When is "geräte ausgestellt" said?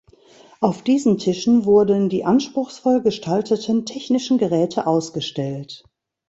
4.39-5.83